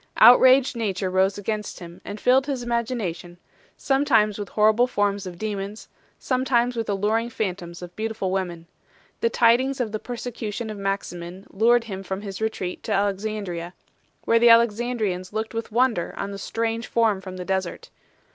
Outraged 0.17 0.75
nature 0.75 1.11
rose 1.11 1.37
against 1.37 1.77
him, 1.77 2.01
and 2.03 2.19
filled 2.19 2.47
his 2.47 2.63
imagination, 2.63 3.37
sometimes 3.77 4.39
with 4.39 4.49
horrible 4.49 4.87
forms 4.87 5.27
of 5.27 5.37
demons, 5.37 5.89
sometimes 6.17 6.75
with 6.75 6.89
alluring 6.89 7.29
phantoms 7.29 7.83
of 7.83 7.95
beautiful 7.95 8.31
women. 8.31 8.65
The 9.19 9.29
tidings 9.29 9.79
of 9.79 9.91
the 9.91 9.99
per 9.99 10.15
secution 10.17 10.71
of 10.71 10.77
Maximin 10.79 11.45
lured 11.51 11.83
him 11.83 12.01
from 12.01 12.21
his 12.21 12.41
retreat 12.41 12.81
to 12.85 12.91
Alex 12.91 13.25
andria, 13.25 13.73
where 14.25 14.39
the 14.39 14.49
Alexandrians 14.49 15.33
looked 15.33 15.53
with 15.53 15.71
wonder 15.71 16.15
on 16.17 16.31
the 16.31 16.39
strange 16.39 16.87
form 16.87 17.21
from 17.21 17.37
the 17.37 17.45
desert. 17.45 17.91